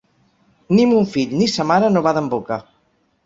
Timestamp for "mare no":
1.73-2.05